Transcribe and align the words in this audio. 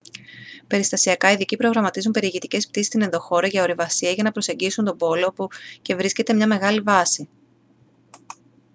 περιστασιακά 0.67 1.31
ειδικοί 1.31 1.57
προγραμματίζουν 1.57 2.11
περιηγητικές 2.11 2.67
πτήσεις 2.67 2.87
στην 2.87 3.01
ενδοχώρα 3.01 3.47
για 3.47 3.61
ορειβασία 3.61 4.09
ή 4.09 4.13
για 4.13 4.23
να 4.23 4.31
προσεγγίσουν 4.31 4.85
τον 4.85 4.97
πόλο 4.97 5.25
όπου 5.27 5.47
και 5.81 5.95
βρίσκεται 5.95 6.33
μια 6.33 6.47
μεγάλη 6.47 6.79
βάση 6.79 7.29